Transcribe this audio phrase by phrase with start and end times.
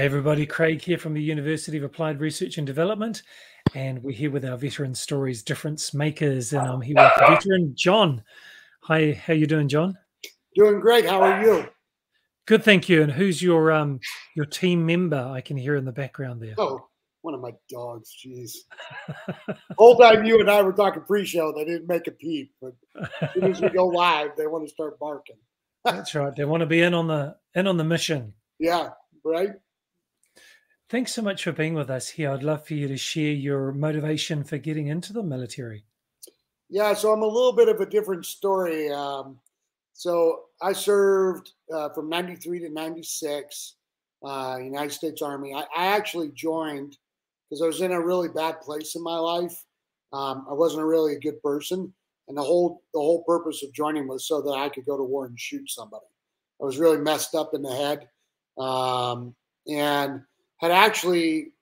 [0.00, 3.22] Hey everybody, Craig here from the University of Applied Research and Development,
[3.74, 8.24] and we're here with our veteran stories difference makers, and I'm here with veteran John.
[8.84, 9.98] Hi, how you doing, John?
[10.54, 11.04] Doing great.
[11.04, 11.68] How are you?
[12.46, 13.02] Good, thank you.
[13.02, 14.00] And who's your um
[14.34, 15.18] your team member?
[15.18, 16.54] I can hear in the background there.
[16.56, 16.80] Oh,
[17.20, 18.16] one of my dogs.
[18.24, 18.52] Jeez.
[19.76, 22.72] Whole time you and I were talking pre-show, they didn't make a peep, but
[23.20, 25.36] as soon as we go live, they want to start barking.
[25.84, 26.34] That's right.
[26.34, 28.32] They want to be in on the in on the mission.
[28.58, 28.88] Yeah,
[29.22, 29.50] right.
[30.90, 32.32] Thanks so much for being with us here.
[32.32, 35.84] I'd love for you to share your motivation for getting into the military.
[36.68, 38.90] Yeah, so I'm a little bit of a different story.
[38.90, 39.38] Um,
[39.92, 43.76] so I served uh, from 93 to 96,
[44.24, 45.54] uh, United States Army.
[45.54, 46.98] I, I actually joined
[47.48, 49.64] because I was in a really bad place in my life.
[50.12, 51.94] Um, I wasn't really a good person.
[52.26, 55.04] And the whole the whole purpose of joining was so that I could go to
[55.04, 56.06] war and shoot somebody.
[56.60, 58.08] I was really messed up in the head.
[58.58, 59.36] Um,
[59.68, 60.22] and
[60.60, 61.52] had actually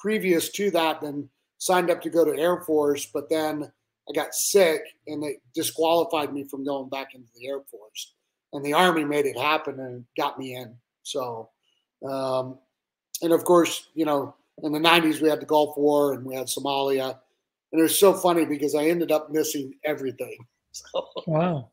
[0.00, 3.70] previous to that been signed up to go to Air Force, but then
[4.08, 8.14] I got sick and they disqualified me from going back into the Air Force.
[8.52, 10.74] And the Army made it happen and got me in.
[11.02, 11.50] So,
[12.08, 12.58] um,
[13.20, 16.34] and of course, you know, in the 90s, we had the Gulf War and we
[16.34, 17.18] had Somalia.
[17.72, 20.38] And it was so funny because I ended up missing everything.
[20.70, 21.70] So, wow.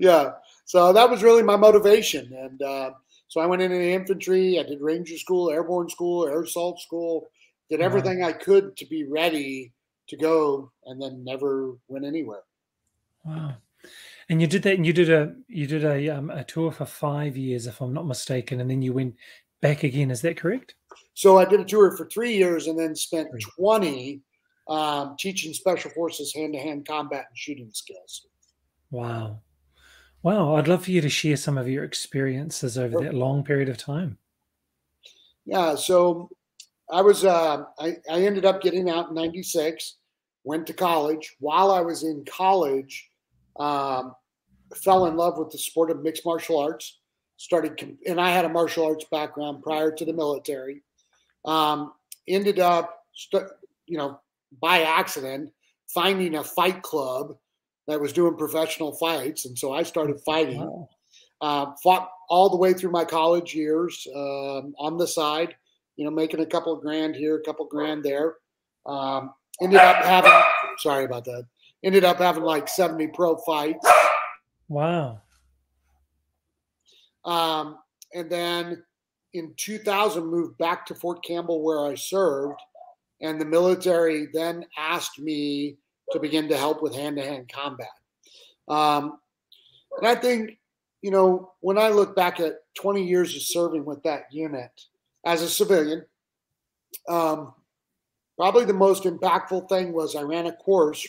[0.00, 0.32] Yeah.
[0.64, 2.32] So that was really my motivation.
[2.32, 2.90] And, uh,
[3.34, 4.60] so I went into the infantry.
[4.60, 7.32] I did Ranger School, Airborne School, Air Assault School.
[7.68, 8.28] Did everything wow.
[8.28, 9.72] I could to be ready
[10.06, 12.44] to go, and then never went anywhere.
[13.24, 13.56] Wow!
[14.28, 16.84] And you did that, and you did a you did a um, a tour for
[16.84, 19.16] five years, if I'm not mistaken, and then you went
[19.60, 20.12] back again.
[20.12, 20.76] Is that correct?
[21.14, 24.22] So I did a tour for three years, and then spent twenty
[24.68, 28.28] um, teaching special forces hand to hand combat and shooting skills.
[28.92, 29.40] Wow!
[30.24, 33.68] Wow, I'd love for you to share some of your experiences over that long period
[33.68, 34.16] of time.
[35.44, 36.30] Yeah, so
[36.90, 39.96] I was uh, I, I ended up getting out in '96,
[40.44, 41.36] went to college.
[41.40, 43.10] While I was in college,
[43.60, 44.14] um,
[44.74, 47.00] fell in love with the sport of mixed martial arts.
[47.36, 50.82] Started, and I had a martial arts background prior to the military.
[51.44, 51.92] Um,
[52.26, 53.04] ended up,
[53.84, 54.20] you know,
[54.62, 55.52] by accident,
[55.86, 57.36] finding a fight club
[57.86, 60.60] that was doing professional fights, and so I started fighting.
[60.60, 60.88] Wow.
[61.40, 65.54] Uh, fought all the way through my college years um, on the side,
[65.96, 68.36] you know, making a couple of grand here, a couple grand there.
[68.86, 70.32] Um, ended up having,
[70.78, 71.46] sorry about that.
[71.82, 73.86] Ended up having like 70 pro fights.
[74.68, 75.20] Wow.
[77.24, 77.78] Um,
[78.14, 78.82] and then
[79.34, 82.58] in 2000, moved back to Fort Campbell where I served.
[83.20, 85.76] And the military then asked me
[86.12, 87.88] to begin to help with hand to hand combat.
[88.68, 89.18] Um,
[89.98, 90.58] and I think,
[91.02, 94.70] you know, when I look back at 20 years of serving with that unit
[95.24, 96.04] as a civilian,
[97.08, 97.52] um,
[98.36, 101.06] probably the most impactful thing was I ran a course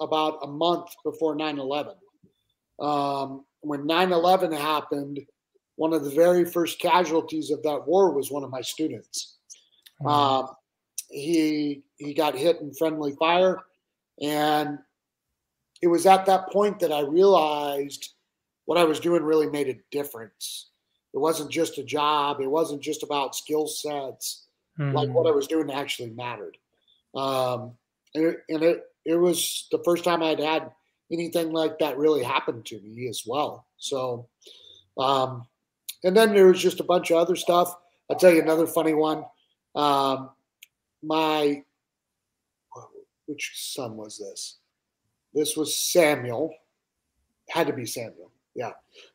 [0.00, 1.94] about a month before 9 11.
[2.80, 5.20] Um, when 9 11 happened,
[5.76, 9.36] one of the very first casualties of that war was one of my students.
[10.04, 10.48] Um,
[11.10, 13.62] he he got hit in friendly fire.
[14.20, 14.78] And
[15.82, 18.14] it was at that point that I realized
[18.66, 20.70] what I was doing really made a difference.
[21.12, 24.46] It wasn't just a job, it wasn't just about skill sets.
[24.78, 24.96] Mm-hmm.
[24.96, 25.36] Like what I hmm.
[25.36, 26.56] was doing actually mattered.
[27.14, 27.72] Um,
[28.14, 30.70] and it, and it, it was the first time I'd had
[31.12, 33.66] anything like that really happen to me as well.
[33.78, 34.28] So,
[34.96, 35.46] um,
[36.04, 37.74] and then there was just a bunch of other stuff.
[38.08, 39.24] I'll tell you another funny one.
[39.74, 40.30] Um,
[41.02, 41.64] my
[43.30, 44.56] which son was this?
[45.32, 46.52] This was Samuel.
[47.48, 48.32] Had to be Samuel.
[48.56, 48.72] Yeah.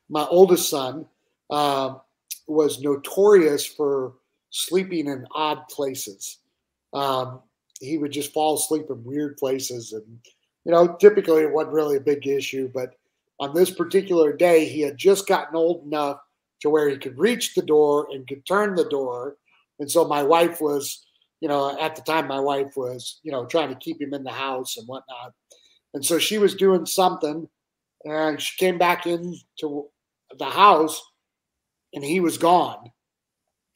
[0.09, 1.05] My oldest son
[1.49, 1.95] uh,
[2.47, 4.13] was notorious for
[4.51, 6.37] sleeping in odd places.
[6.93, 7.41] Um,
[7.81, 9.91] he would just fall asleep in weird places.
[9.91, 10.19] And,
[10.63, 12.71] you know, typically it wasn't really a big issue.
[12.73, 12.95] But
[13.41, 16.19] on this particular day, he had just gotten old enough
[16.61, 19.35] to where he could reach the door and could turn the door.
[19.79, 21.05] And so my wife was
[21.41, 24.23] you know, at the time my wife was, you know, trying to keep him in
[24.23, 25.33] the house and whatnot.
[25.93, 27.47] And so she was doing something
[28.03, 29.87] and she came back into
[30.37, 31.01] the house
[31.93, 32.91] and he was gone.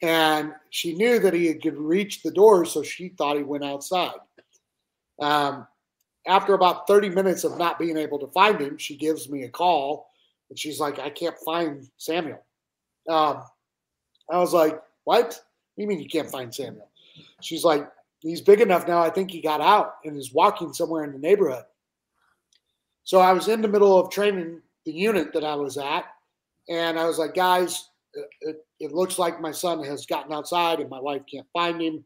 [0.02, 4.14] And she knew that he could reach the door, so she thought he went outside.
[5.20, 5.66] Um,
[6.26, 9.48] after about 30 minutes of not being able to find him, she gives me a
[9.48, 10.10] call
[10.48, 12.44] and she's like, I can't find Samuel.
[13.08, 13.42] Um,
[14.30, 15.24] I was like, What?
[15.24, 15.40] What
[15.76, 16.89] do you mean you can't find Samuel?
[17.40, 17.88] She's like,
[18.20, 19.00] he's big enough now.
[19.00, 21.64] I think he got out and is walking somewhere in the neighborhood.
[23.04, 26.04] So I was in the middle of training the unit that I was at,
[26.68, 30.90] and I was like, guys, uh, it looks like my son has gotten outside and
[30.90, 32.04] my wife can't find him.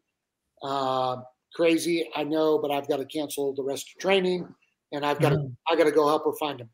[0.63, 1.19] Uh,
[1.55, 4.49] crazy, I know, but I've got to cancel the rest of training,
[4.93, 5.57] and I've got to mm.
[5.69, 6.71] I got to go help her find him.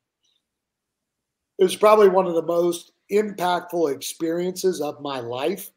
[1.58, 5.70] It was probably one of the most impactful experiences of my life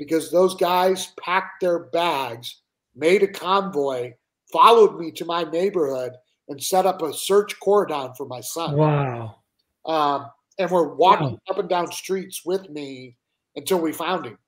[0.00, 2.62] because those guys packed their bags,
[2.96, 4.14] made a convoy,
[4.50, 6.14] followed me to my neighborhood,
[6.48, 8.78] and set up a search cordon for my son.
[8.78, 9.36] Wow.
[9.84, 11.40] Um, and were walking wow.
[11.50, 13.18] up and down streets with me
[13.56, 14.38] until we found him.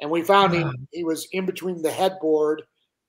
[0.00, 0.60] And we found wow.
[0.60, 0.88] him.
[0.92, 2.62] He was in between the headboard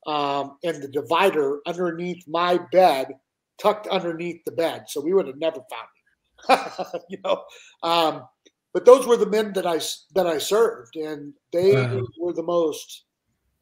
[0.05, 3.13] um, and the divider underneath my bed,
[3.61, 4.85] tucked underneath the bed.
[4.89, 5.87] So we would have never found
[6.83, 7.01] him.
[7.09, 7.43] you know,
[7.81, 8.23] um,
[8.77, 9.79] but those were the men that I
[10.13, 12.05] that I served, and they wow.
[12.19, 13.05] were the most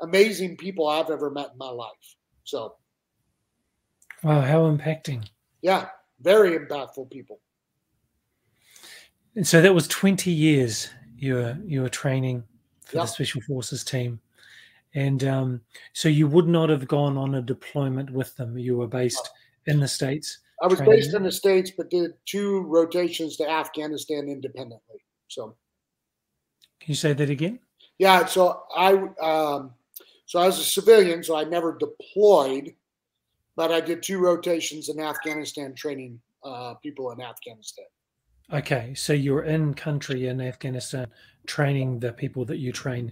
[0.01, 2.15] amazing people I've ever met in my life.
[2.44, 2.75] So,
[4.21, 5.25] wow, how impacting!
[5.62, 5.88] Yeah,
[6.19, 7.39] very impactful people.
[9.38, 12.44] And so that was twenty years you were you were training
[12.83, 14.19] for the special forces team,
[14.95, 15.62] and um,
[15.94, 18.57] so you would not have gone on a deployment with them.
[18.57, 19.29] You were based
[19.65, 20.39] in the states.
[20.62, 20.94] I was training.
[20.94, 25.04] based in the states, but did two rotations to Afghanistan independently.
[25.27, 25.56] So,
[26.80, 27.60] can you say that again?
[27.98, 28.25] Yeah.
[28.25, 29.74] So I um,
[30.25, 32.75] so I was a civilian, so I never deployed,
[33.56, 37.86] but I did two rotations in Afghanistan, training uh, people in Afghanistan.
[38.54, 41.07] Okay, so you're in country in Afghanistan,
[41.48, 43.12] training the people that you train.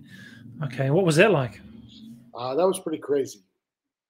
[0.64, 1.60] Okay, what was that like?
[2.36, 3.44] Uh, that was pretty crazy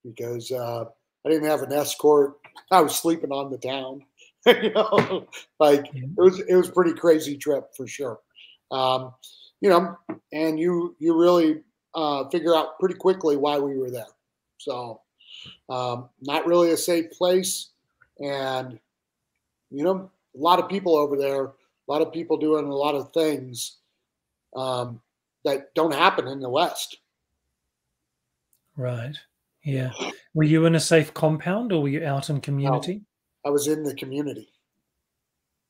[0.03, 0.83] because uh,
[1.25, 2.33] I didn't have an escort.
[2.71, 4.03] I was sleeping on the town.
[4.61, 5.27] you know,
[5.59, 8.19] like it was it was pretty crazy trip for sure.
[8.71, 9.13] Um,
[9.61, 9.97] you know,
[10.33, 11.61] and you you really
[11.95, 14.07] uh, figure out pretty quickly why we were there.
[14.57, 15.01] So,
[15.69, 17.69] um, not really a safe place,
[18.19, 18.79] and
[19.71, 21.53] you know, a lot of people over there, a
[21.87, 23.77] lot of people doing a lot of things
[24.55, 25.01] um,
[25.45, 26.97] that don't happen in the West.
[28.75, 29.15] Right.
[29.63, 29.91] Yeah.
[30.33, 33.01] Were you in a safe compound or were you out in community?
[33.45, 34.49] I was in the community.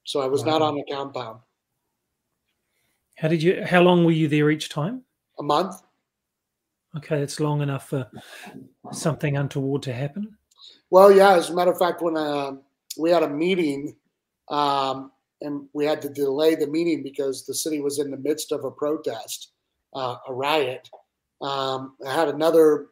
[0.04, 0.52] So I was wow.
[0.52, 1.40] not on the compound.
[3.18, 5.04] How did you how long were you there each time?
[5.40, 5.82] A month.
[6.98, 8.10] Okay, it's long enough for
[8.92, 10.38] something untoward to happen.
[10.90, 11.34] Well, yeah.
[11.34, 12.54] As a matter of fact, when uh,
[12.98, 13.96] we had a meeting,
[14.50, 15.12] um,
[15.42, 18.64] and we had to delay the meeting because the city was in the midst of
[18.64, 19.52] a protest,
[19.96, 20.90] uh, a riot.
[21.42, 22.88] Um, I had another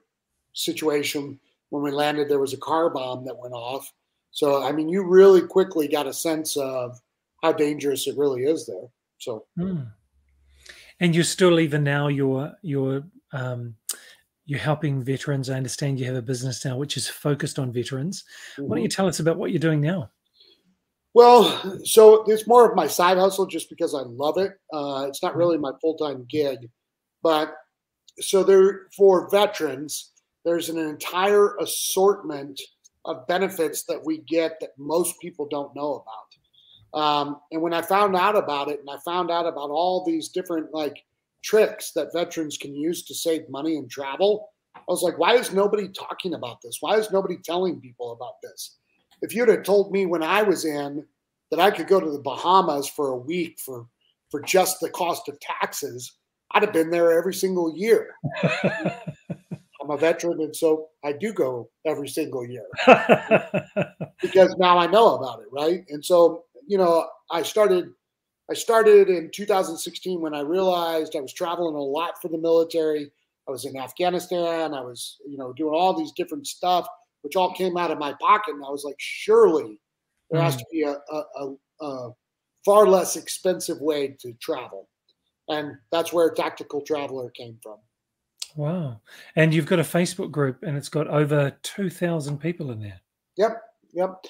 [0.53, 1.39] situation
[1.69, 2.27] when we landed.
[2.27, 3.91] There was a car bomb that went off,
[4.31, 6.99] so, I mean, you really quickly got a sense of
[7.43, 8.87] how dangerous it really is there.
[9.19, 9.87] So, mm.
[10.99, 13.75] and you're still even now you're you're um,
[14.45, 15.49] you're helping veterans.
[15.49, 18.23] I understand you have a business now which is focused on veterans.
[18.53, 18.63] Mm-hmm.
[18.63, 18.95] Why don't you mm-hmm.
[18.95, 20.09] tell us about what you're doing now?
[21.13, 24.53] Well, so it's more of my side hustle just because I love it.
[24.73, 26.69] Uh, it's not really my full time gig,
[27.21, 27.53] but
[28.19, 30.11] so there for veterans,
[30.45, 32.59] there's an entire assortment
[33.05, 36.31] of benefits that we get that most people don't know about.
[36.93, 40.29] Um, and when I found out about it, and I found out about all these
[40.29, 41.03] different like
[41.43, 45.53] tricks that veterans can use to save money and travel, I was like, why is
[45.53, 46.77] nobody talking about this?
[46.81, 48.77] Why is nobody telling people about this?
[49.21, 51.05] If you'd have told me when I was in
[51.49, 53.87] that I could go to the Bahamas for a week for
[54.29, 56.13] for just the cost of taxes,
[56.51, 58.15] I'd have been there every single year.
[59.91, 62.65] I'm a veteran, and so I do go every single year
[64.21, 65.83] because now I know about it, right?
[65.89, 67.89] And so, you know, I started.
[68.49, 73.09] I started in 2016 when I realized I was traveling a lot for the military.
[73.47, 74.73] I was in Afghanistan.
[74.73, 76.85] I was, you know, doing all these different stuff,
[77.21, 78.55] which all came out of my pocket.
[78.55, 79.79] And I was like, surely
[80.29, 80.71] there has to mm.
[80.71, 82.11] be a, a, a, a
[82.65, 84.89] far less expensive way to travel.
[85.47, 87.77] And that's where Tactical Traveler came from.
[88.55, 89.01] Wow.
[89.35, 93.01] And you've got a Facebook group and it's got over 2,000 people in there.
[93.37, 93.61] Yep.
[93.93, 94.25] Yep.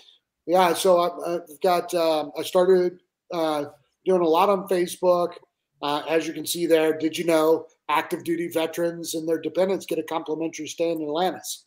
[0.46, 0.74] Yeah.
[0.74, 3.00] So I, have got, um, I started
[3.34, 3.66] uh,
[4.06, 5.34] doing a lot on Facebook.
[5.82, 9.86] Uh, as you can see there, did you know active duty veterans and their dependents
[9.86, 11.66] get a complimentary stay in Atlantis?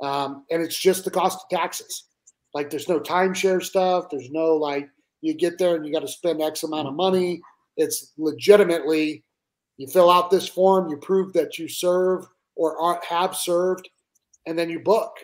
[0.00, 2.04] Um, and it's just the cost of taxes.
[2.54, 4.06] Like there's no timeshare stuff.
[4.10, 4.88] There's no like
[5.20, 7.40] you get there and you got to spend X amount of money.
[7.76, 9.24] It's legitimately
[9.76, 13.88] you fill out this form, you prove that you serve or are, have served,
[14.46, 15.16] and then you book.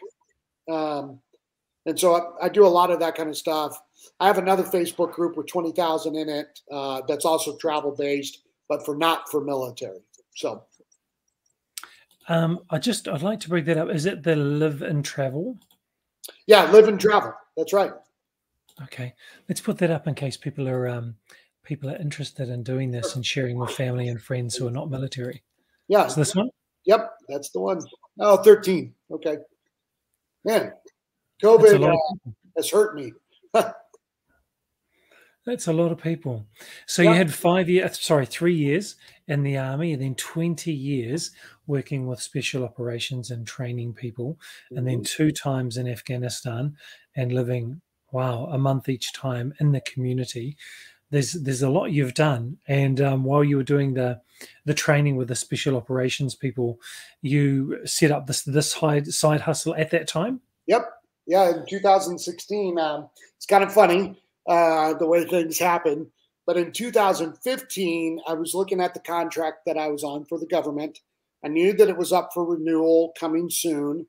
[0.70, 1.20] Um,
[1.86, 3.76] and so I, I, do a lot of that kind of stuff.
[4.20, 8.84] I have another Facebook group with 20,000 in it uh, that's also travel based, but
[8.84, 10.00] for not for military.
[10.36, 10.64] So.
[12.28, 13.90] Um, I just, I'd like to bring that up.
[13.90, 15.58] Is it the live and travel?
[16.46, 17.34] Yeah, live and travel.
[17.56, 17.90] That's right.
[18.84, 19.14] Okay.
[19.48, 21.16] Let's put that up in case people are um,
[21.64, 24.90] people are interested in doing this and sharing with family and friends who are not
[24.90, 25.42] military.
[25.88, 26.06] Yeah.
[26.06, 26.50] Is this one?
[26.84, 27.80] Yep, that's the one.
[28.18, 28.92] Oh, 13.
[29.10, 29.36] Okay.
[30.44, 30.72] Man,
[31.42, 33.12] COVID uh, has hurt me.
[35.44, 36.46] That's a lot of people.
[36.86, 37.10] So yeah.
[37.10, 38.94] you had five years, sorry, three years
[39.26, 41.32] in the army, and then 20 years
[41.66, 44.78] working with special operations and training people, mm-hmm.
[44.78, 45.24] and then mm-hmm.
[45.24, 46.76] two times in Afghanistan
[47.16, 47.80] and living,
[48.12, 50.56] wow, a month each time in the community.
[51.12, 54.22] There's there's a lot you've done, and um, while you were doing the
[54.64, 56.80] the training with the special operations people,
[57.20, 60.40] you set up this this side side hustle at that time.
[60.66, 60.90] Yep.
[61.26, 62.78] Yeah, in 2016.
[62.78, 66.10] Um, it's kind of funny uh, the way things happen.
[66.46, 70.46] But in 2015, I was looking at the contract that I was on for the
[70.46, 70.98] government.
[71.44, 74.06] I knew that it was up for renewal coming soon.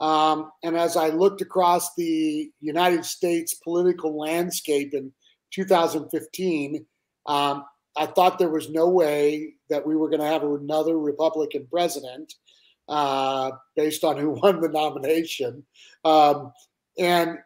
[0.00, 5.12] Um, and as I looked across the United States political landscape in
[5.54, 6.84] 2015,
[7.26, 7.64] um,
[7.96, 12.34] I thought there was no way that we were going to have another Republican president
[12.88, 15.64] uh, based on who won the nomination.
[16.04, 16.52] Um,
[16.98, 17.38] and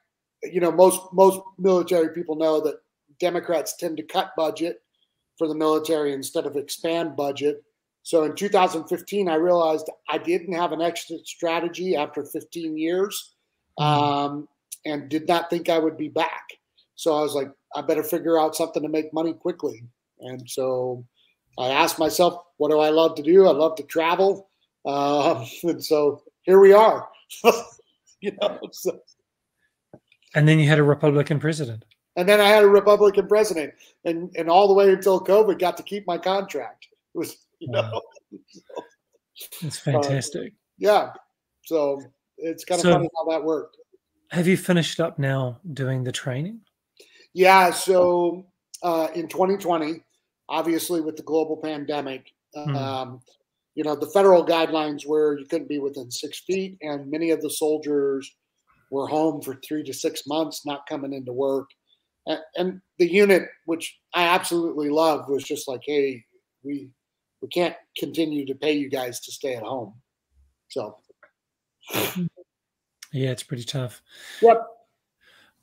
[0.43, 2.77] you know, most most military people know that
[3.19, 4.83] Democrats tend to cut budget
[5.37, 7.62] for the military instead of expand budget.
[8.03, 13.35] So in 2015, I realized I didn't have an exit strategy after 15 years,
[13.79, 14.03] mm-hmm.
[14.03, 14.49] um,
[14.87, 16.45] and did not think I would be back.
[16.95, 19.85] So I was like, I better figure out something to make money quickly.
[20.21, 21.05] And so
[21.59, 23.47] I asked myself, what do I love to do?
[23.47, 24.49] I love to travel,
[24.85, 27.09] uh, and so here we are.
[28.21, 28.99] you know, so
[30.35, 31.85] and then you had a Republican president.
[32.17, 35.77] And then I had a Republican president, and and all the way until COVID, got
[35.77, 36.89] to keep my contract.
[37.15, 38.03] It was you know.
[39.63, 40.49] It's fantastic.
[40.49, 41.11] Uh, yeah,
[41.65, 42.03] so
[42.39, 43.77] it's kind of so, funny how that worked.
[44.33, 46.61] Have you finished up now doing the training?
[47.35, 47.71] Yeah.
[47.71, 48.47] So
[48.83, 50.03] uh, in 2020,
[50.49, 52.75] obviously with the global pandemic, mm.
[52.75, 53.21] um,
[53.75, 57.41] you know, the federal guidelines were you couldn't be within six feet, and many of
[57.41, 58.29] the soldiers
[58.91, 61.69] were home for three to six months, not coming into work.
[62.27, 66.25] And, and the unit, which I absolutely love, was just like, hey,
[66.65, 66.91] we
[67.41, 69.95] we can't continue to pay you guys to stay at home.
[70.69, 70.97] So
[73.13, 74.03] yeah, it's pretty tough.
[74.43, 74.61] Yep.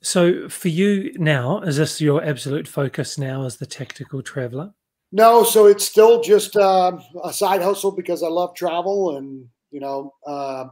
[0.06, 4.72] So for you now, is this your absolute focus now as the tactical traveler?
[5.10, 9.80] No, so it's still just uh, a side hustle because I love travel and you
[9.80, 10.66] know uh,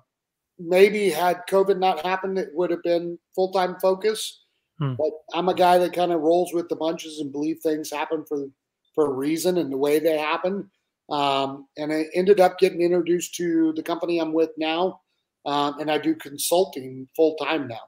[0.56, 4.44] maybe had COVID not happened, it would have been full time focus.
[4.78, 4.94] Hmm.
[4.94, 8.24] But I'm a guy that kind of rolls with the bunches and believe things happen
[8.28, 8.46] for
[8.94, 10.70] for a reason and the way they happen.
[11.10, 15.00] Um, and I ended up getting introduced to the company I'm with now,
[15.44, 17.80] um, and I do consulting full time now.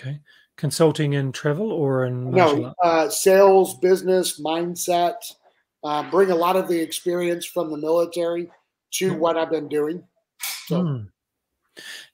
[0.00, 0.20] Okay,
[0.56, 5.16] consulting in travel or in no uh, sales, business, mindset.
[5.82, 8.50] Uh, bring a lot of the experience from the military
[8.90, 10.02] to what I've been doing.
[10.66, 10.82] So.
[10.82, 11.02] Hmm.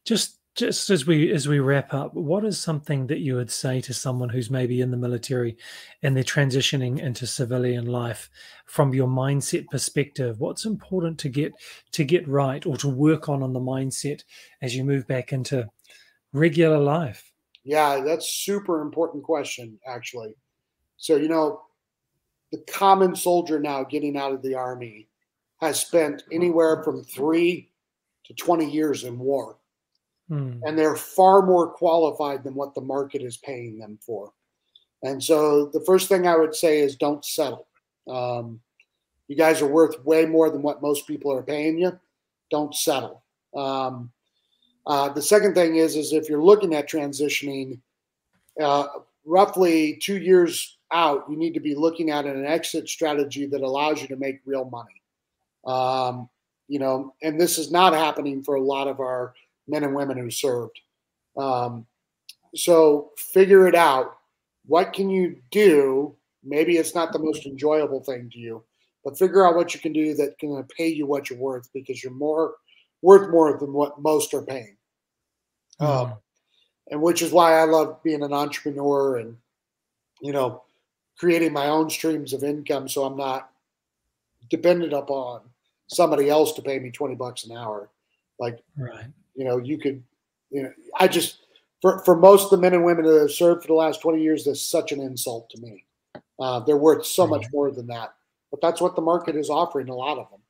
[0.05, 3.81] Just just as we as we wrap up, what is something that you would say
[3.83, 5.57] to someone who's maybe in the military
[6.03, 8.31] and they're transitioning into civilian life
[8.65, 10.41] from your mindset perspective?
[10.41, 11.53] What's important to get
[11.93, 14.23] to get right or to work on on the mindset
[14.63, 15.69] as you move back into
[16.33, 17.33] regular life?
[17.67, 20.35] Yeah, that's super important question actually.
[20.97, 21.63] So, you know,
[22.53, 25.09] the common soldier now getting out of the army
[25.61, 27.71] has spent anywhere from 3
[28.25, 29.59] to 20 years in war
[30.29, 30.59] Hmm.
[30.65, 34.33] And they're far more qualified than what the market is paying them for.
[35.03, 37.69] And so the first thing I would say is don't settle.
[38.09, 38.61] Um,
[39.29, 41.99] you guys are worth way more than what most people are paying you.
[42.51, 43.23] Don't settle.
[43.55, 44.11] Um,
[44.87, 47.81] uh, the second thing is, is if you're looking at transitioning,
[48.63, 48.87] uh,
[49.25, 54.01] roughly two years out, you need to be looking at an exit strategy that allows
[54.01, 55.03] you to make real money.
[55.67, 56.29] Um,
[56.69, 59.35] you know, and this is not happening for a lot of our
[59.67, 60.79] men and women who served.
[61.37, 61.87] Um,
[62.55, 64.17] so figure it out.
[64.67, 66.15] What can you do?
[66.45, 68.63] Maybe it's not the most enjoyable thing to you,
[69.05, 72.03] but figure out what you can do that can pay you what you're worth because
[72.03, 72.55] you're more
[73.03, 74.76] worth more than what most are paying.
[75.81, 76.13] Mm-hmm.
[76.13, 76.19] Um,
[76.91, 79.37] and which is why I love being an entrepreneur and
[80.21, 80.63] you know
[81.19, 83.51] creating my own streams of income so I'm not
[84.49, 85.41] dependent upon
[85.89, 87.91] somebody else to pay me 20 bucks an hour.
[88.39, 89.07] Like right
[89.37, 90.03] you know, you could,
[90.51, 91.39] you know, I just,
[91.83, 94.21] for, for most of the men and women that have served for the last 20
[94.21, 95.85] years, that's such an insult to me.
[96.41, 98.15] Uh, they're worth so much more than that.
[98.51, 100.41] But that's what the market is offering, a lot of them.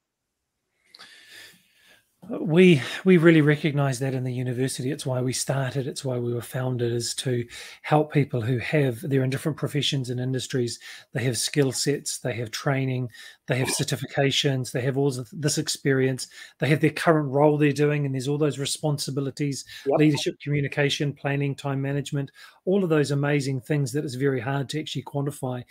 [2.28, 4.90] We we really recognize that in the university.
[4.90, 5.86] It's why we started.
[5.86, 7.46] It's why we were founded is to
[7.82, 10.78] help people who have they're in different professions and industries.
[11.12, 13.10] They have skill sets they have training
[13.46, 16.26] they have certifications they have all this experience.
[16.58, 19.98] They have their current role they're doing and there's all those responsibilities yep.
[19.98, 22.30] leadership communication planning time management
[22.64, 25.62] all of those amazing things that is very hard to actually quantify.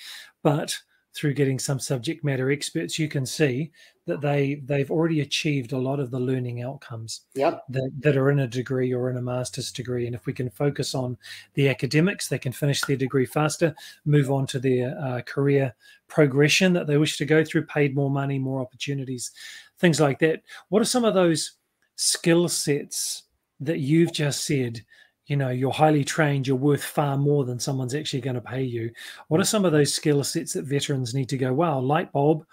[0.41, 0.77] But
[1.15, 3.71] through getting some subject matter experts, you can see
[4.05, 7.63] that they they've already achieved a lot of the learning outcomes yep.
[7.69, 10.05] that, that are in a degree or in a master's degree.
[10.05, 11.17] And if we can focus on
[11.53, 15.73] the academics, they can finish their degree faster, move on to their uh, career
[16.07, 19.31] progression that they wish to go through, paid more money, more opportunities,
[19.79, 20.41] things like that.
[20.69, 21.53] What are some of those
[21.95, 23.23] skill sets
[23.61, 24.81] that you've just said
[25.27, 28.63] you know you're highly trained you're worth far more than someone's actually going to pay
[28.63, 28.91] you.
[29.27, 32.45] What are some of those skill sets that veterans need to go wow light bulb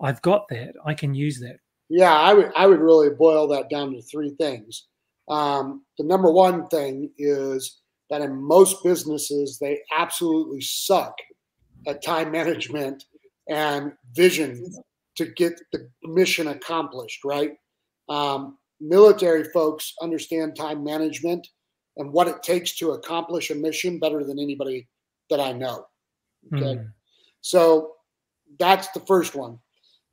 [0.00, 1.58] i've got that i can use that
[1.88, 4.86] yeah i would i would really boil that down to three things.
[5.28, 11.14] Um, the number one thing is that in most businesses they absolutely suck
[11.86, 13.04] at time management
[13.48, 14.72] and vision
[15.16, 17.52] to get the mission accomplished right?
[18.08, 21.46] Um, military folks understand time management
[21.96, 24.88] and what it takes to accomplish a mission better than anybody
[25.28, 25.86] that I know.
[26.52, 26.76] Okay.
[26.76, 26.92] Mm.
[27.40, 27.92] So
[28.58, 29.58] that's the first one.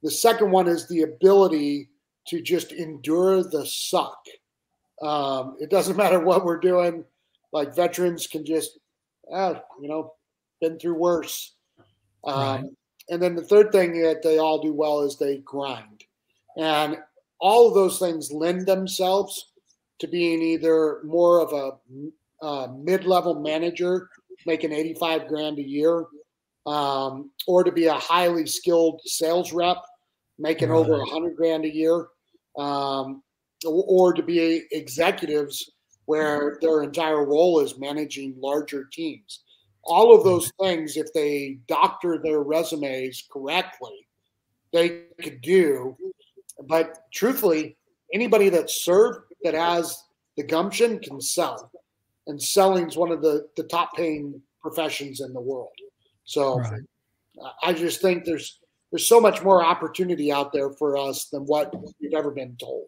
[0.04, 1.90] The second one is the ability
[2.28, 4.20] to just endure the suck.
[5.02, 7.04] Um, it doesn't matter what we're doing.
[7.52, 8.78] Like veterans can just,
[9.32, 10.14] ah, you know,
[10.62, 11.54] been through worse.
[12.24, 12.64] Um, right.
[13.10, 16.04] And then the third thing that they all do well is they grind.
[16.58, 16.98] And
[17.40, 19.52] all of those things lend themselves
[20.00, 24.10] to being either more of a uh, mid-level manager
[24.46, 26.06] making 85 grand a year
[26.66, 29.78] um, or to be a highly skilled sales rep
[30.38, 30.78] making right.
[30.78, 32.08] over 100 grand a year
[32.58, 33.24] um,
[33.66, 35.72] or, or to be executives
[36.06, 39.44] where their entire role is managing larger teams
[39.84, 44.08] all of those things if they doctor their resumes correctly
[44.74, 45.96] they could do
[46.68, 47.78] but truthfully
[48.14, 50.04] anybody that served that has
[50.36, 51.72] the gumption can sell.
[52.28, 55.72] And selling's one of the, the top paying professions in the world.
[56.26, 56.82] So right.
[57.64, 58.60] I just think there's
[58.92, 62.88] there's so much more opportunity out there for us than what we've ever been told.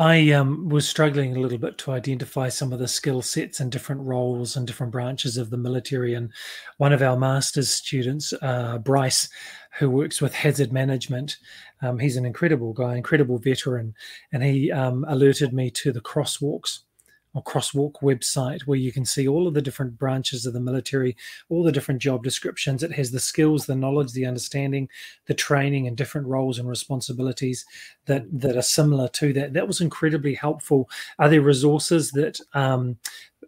[0.00, 3.70] I um, was struggling a little bit to identify some of the skill sets and
[3.70, 6.14] different roles and different branches of the military.
[6.14, 6.32] And
[6.76, 9.28] one of our master's students, uh, Bryce,
[9.76, 11.38] who works with hazard management,
[11.82, 13.92] um, he's an incredible guy, incredible veteran,
[14.32, 16.80] and he um, alerted me to the crosswalks
[17.34, 21.16] or crosswalk website where you can see all of the different branches of the military
[21.48, 22.82] all the different job descriptions.
[22.82, 24.88] It has the skills the knowledge the understanding
[25.26, 27.66] the training and different roles and responsibilities
[28.06, 29.52] that that are similar to that.
[29.52, 30.88] That was incredibly helpful.
[31.18, 32.98] Are there resources that um,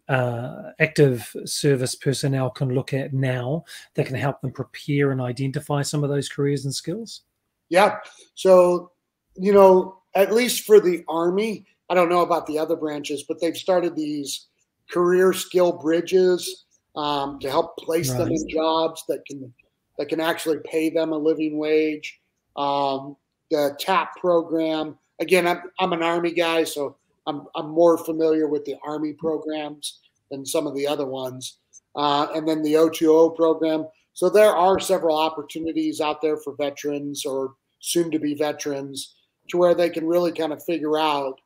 [0.09, 3.65] uh, active service personnel can look at now
[3.95, 7.23] that can help them prepare and identify some of those careers and skills?
[7.69, 7.99] Yeah.
[8.35, 8.93] So
[9.37, 13.41] you know at least for the army I don't know about the other branches, but
[13.41, 14.47] they've started these
[14.91, 16.65] career skill bridges
[16.97, 18.19] um, to help place right.
[18.19, 19.53] them in jobs that can
[19.99, 22.19] that can actually pay them a living wage.
[22.57, 23.17] Um,
[23.51, 24.97] the TAP program.
[25.19, 30.01] Again, I'm, I'm an Army guy, so I'm, I'm more familiar with the Army programs
[30.31, 31.59] than some of the other ones.
[31.95, 33.87] Uh, and then the O2O program.
[34.15, 39.17] So there are several opportunities out there for veterans or soon to be veterans
[39.49, 41.41] to where they can really kind of figure out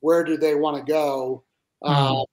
[0.00, 1.44] where do they want to go?
[1.84, 2.16] Mm-hmm.
[2.16, 2.24] Uh,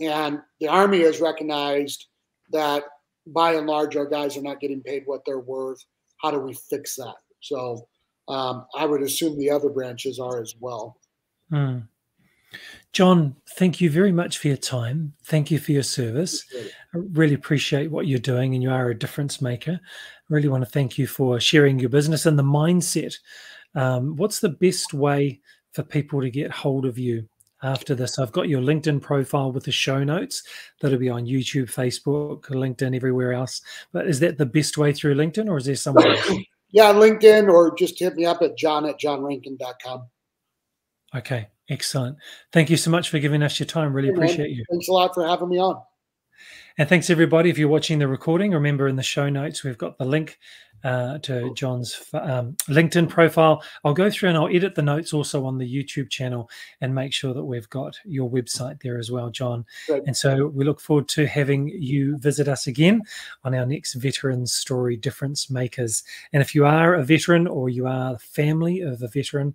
[0.00, 2.06] and the Army has recognized
[2.50, 2.84] that
[3.26, 5.84] by and large, our guys are not getting paid what they're worth.
[6.20, 7.14] How do we fix that?
[7.40, 7.88] So
[8.28, 10.96] um, I would assume the other branches are as well.
[11.50, 11.88] Mm.
[12.92, 15.14] John, thank you very much for your time.
[15.24, 16.44] Thank you for your service.
[16.94, 19.80] I really appreciate what you're doing, and you are a difference maker.
[19.82, 23.14] I really want to thank you for sharing your business and the mindset.
[23.74, 25.40] Um, what's the best way
[25.72, 27.28] for people to get hold of you
[27.62, 28.18] after this.
[28.18, 30.42] I've got your LinkedIn profile with the show notes
[30.80, 33.62] that'll be on YouTube, Facebook, LinkedIn, everywhere else.
[33.92, 36.16] But is that the best way through LinkedIn or is there somewhere
[36.70, 40.06] yeah, LinkedIn or just hit me up at john at johnrankin.com.
[41.14, 42.16] Okay, excellent.
[42.52, 43.92] Thank you so much for giving us your time.
[43.92, 44.56] Really hey, appreciate man.
[44.56, 44.64] you.
[44.70, 45.80] Thanks a lot for having me on.
[46.78, 47.50] And thanks everybody.
[47.50, 50.38] If you're watching the recording, remember in the show notes, we've got the link
[50.84, 53.62] uh, to John's um, LinkedIn profile.
[53.84, 57.12] I'll go through and I'll edit the notes also on the YouTube channel and make
[57.12, 59.64] sure that we've got your website there as well, John.
[59.88, 63.02] And so we look forward to having you visit us again
[63.44, 66.02] on our next Veteran Story Difference Makers.
[66.32, 69.54] And if you are a veteran or you are the family of a veteran,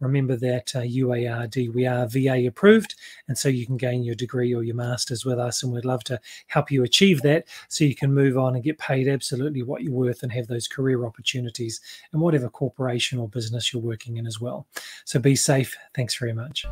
[0.00, 2.94] remember that uh, UARD, we are VA approved.
[3.26, 5.62] And so you can gain your degree or your master's with us.
[5.62, 8.78] And we'd love to help you achieve that so you can move on and get
[8.78, 11.80] paid absolutely what you're worth and have those career opportunities
[12.12, 14.66] in whatever corporation or business you're working in as well.
[15.04, 15.76] So be safe.
[15.94, 16.64] Thanks very much.